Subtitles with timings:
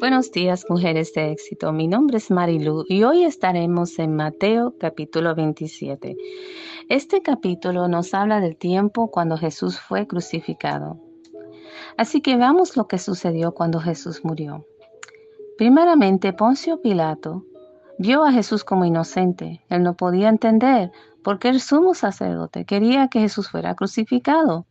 [0.00, 1.72] Buenos días, mujeres de éxito.
[1.72, 6.16] Mi nombre es Marilu y hoy estaremos en Mateo capítulo 27.
[6.88, 11.00] Este capítulo nos habla del tiempo cuando Jesús fue crucificado.
[11.96, 14.64] Así que veamos lo que sucedió cuando Jesús murió.
[15.56, 17.44] Primeramente, Poncio Pilato
[17.98, 19.64] vio a Jesús como inocente.
[19.68, 20.92] Él no podía entender
[21.24, 24.68] por qué el sumo sacerdote quería que Jesús fuera crucificado.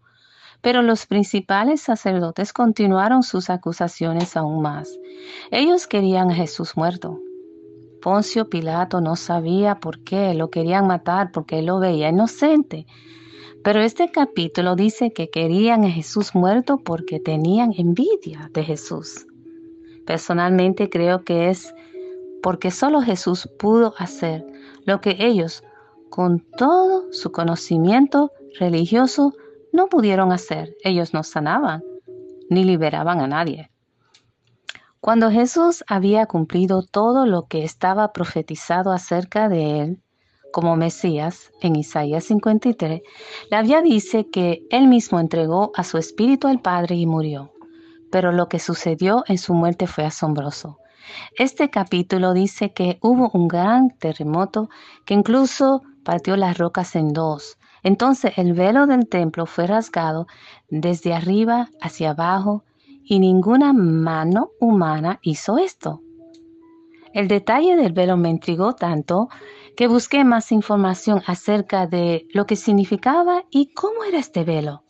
[0.62, 4.98] Pero los principales sacerdotes continuaron sus acusaciones aún más.
[5.52, 7.20] Ellos querían a Jesús muerto.
[8.02, 12.86] Poncio Pilato no sabía por qué lo querían matar, porque él lo veía inocente.
[13.64, 19.26] Pero este capítulo dice que querían a Jesús muerto porque tenían envidia de Jesús.
[20.06, 21.74] Personalmente creo que es
[22.42, 24.46] porque solo Jesús pudo hacer
[24.86, 25.64] lo que ellos,
[26.10, 29.34] con todo su conocimiento religioso,
[29.78, 30.76] no pudieron hacer.
[30.84, 31.84] Ellos no sanaban
[32.50, 33.70] ni liberaban a nadie.
[35.00, 40.02] Cuando Jesús había cumplido todo lo que estaba profetizado acerca de él
[40.52, 43.02] como Mesías en Isaías 53,
[43.52, 47.54] la Biblia dice que él mismo entregó a su espíritu al Padre y murió.
[48.12, 50.80] Pero lo que sucedió en su muerte fue asombroso.
[51.38, 54.70] Este capítulo dice que hubo un gran terremoto
[55.06, 57.58] que incluso partió las rocas en dos.
[57.84, 60.28] Entonces el velo del templo fue rasgado
[60.70, 62.64] desde arriba hacia abajo
[63.04, 66.02] y ninguna mano humana hizo esto.
[67.14, 69.30] El detalle del velo me intrigó tanto
[69.76, 74.84] que busqué más información acerca de lo que significaba y cómo era este velo.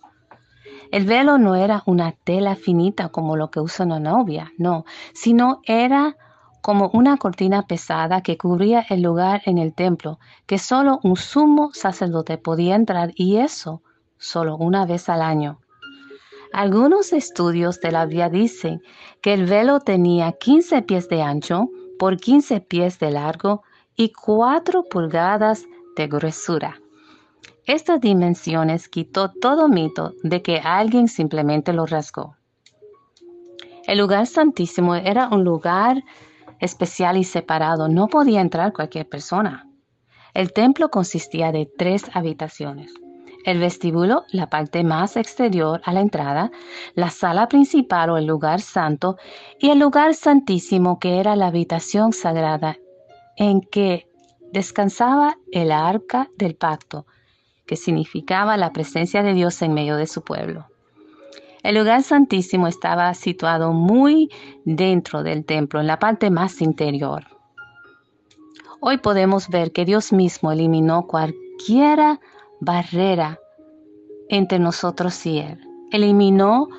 [0.91, 5.61] El velo no era una tela finita como lo que usa una novia, no, sino
[5.65, 6.15] era
[6.67, 11.69] como una cortina pesada que cubría el lugar en el templo, que solo un sumo
[11.71, 13.81] sacerdote podía entrar y eso
[14.17, 15.61] solo una vez al año.
[16.51, 18.81] Algunos estudios de la Biblia dicen
[19.21, 23.63] que el velo tenía 15 pies de ancho por 15 pies de largo
[23.95, 25.63] y 4 pulgadas
[25.95, 26.81] de gruesura.
[27.63, 32.35] Estas dimensiones quitó todo mito de que alguien simplemente lo rasgó.
[33.85, 36.03] El lugar santísimo era un lugar
[36.59, 39.67] especial y separado, no podía entrar cualquier persona.
[40.33, 42.93] El templo consistía de tres habitaciones.
[43.45, 46.51] El vestíbulo, la parte más exterior a la entrada,
[46.95, 49.17] la sala principal o el lugar santo
[49.59, 52.77] y el lugar santísimo que era la habitación sagrada
[53.37, 54.07] en que
[54.51, 57.05] descansaba el arca del pacto,
[57.65, 60.67] que significaba la presencia de Dios en medio de su pueblo.
[61.67, 64.31] El lugar santísimo estaba situado muy
[64.63, 67.25] dentro del templo, en la parte más interior.
[68.79, 72.21] Hoy podemos ver que Dios mismo eliminó cualquiera
[72.61, 73.37] barrera
[74.29, 75.59] entre nosotros y Él.
[75.91, 76.69] Eliminó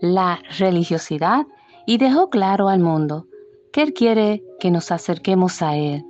[0.00, 1.46] la religiosidad
[1.86, 3.28] y dejó claro al mundo
[3.72, 6.04] que Él quiere que nos acerquemos a Él.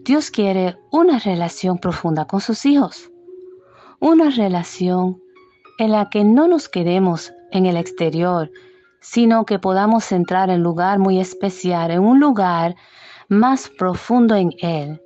[0.00, 3.12] Dios quiere una relación profunda con sus hijos,
[4.00, 5.22] una relación
[5.78, 8.50] en la que no nos quedemos en el exterior,
[9.00, 12.76] sino que podamos entrar en lugar muy especial, en un lugar
[13.28, 15.00] más profundo en Él,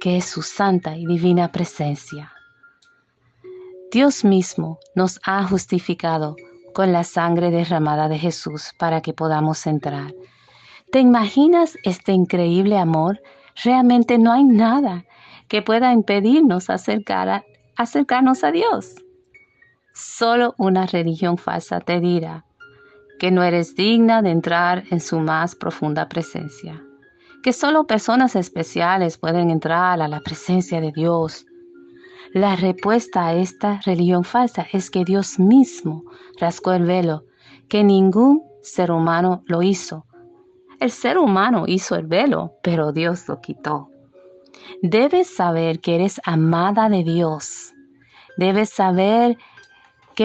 [0.00, 2.32] que es su santa y divina presencia.
[3.90, 6.36] Dios mismo nos ha justificado
[6.74, 10.12] con la sangre derramada de Jesús para que podamos entrar.
[10.90, 13.20] ¿Te imaginas este increíble amor?
[13.62, 15.04] Realmente no hay nada
[15.48, 17.44] que pueda impedirnos acercar
[17.76, 18.94] acercarnos a Dios.
[19.94, 22.44] Solo una religión falsa te dirá
[23.20, 26.82] que no eres digna de entrar en su más profunda presencia,
[27.44, 31.46] que solo personas especiales pueden entrar a la presencia de Dios.
[32.32, 36.02] La respuesta a esta religión falsa es que Dios mismo
[36.40, 37.24] rasgó el velo,
[37.68, 40.06] que ningún ser humano lo hizo.
[40.80, 43.90] El ser humano hizo el velo, pero Dios lo quitó.
[44.82, 47.72] Debes saber que eres amada de Dios.
[48.36, 49.53] Debes saber que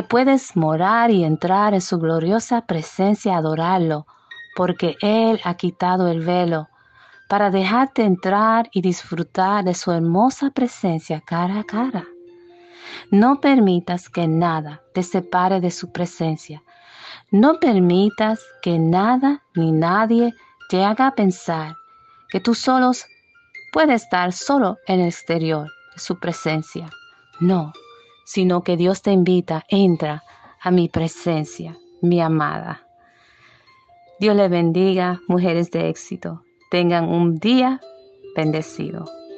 [0.04, 4.06] puedes morar y entrar en su gloriosa presencia, adorarlo,
[4.56, 6.70] porque Él ha quitado el velo
[7.28, 12.06] para dejarte entrar y disfrutar de su hermosa presencia cara a cara.
[13.12, 16.64] No permitas que nada te separe de su presencia.
[17.32, 20.34] No permitas que nada ni nadie
[20.70, 21.76] te haga pensar
[22.30, 23.06] que tú solos
[23.72, 26.90] puedes estar solo en el exterior de su presencia.
[27.40, 27.74] No
[28.30, 30.24] sino que Dios te invita, entra
[30.62, 32.84] a mi presencia, mi amada.
[34.20, 36.44] Dios le bendiga, mujeres de éxito.
[36.70, 37.82] Tengan un día
[38.36, 39.06] bendecido.